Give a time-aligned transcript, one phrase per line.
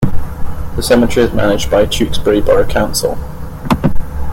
[0.77, 3.19] The cemetery is managed by Tewkesbury Borough Council.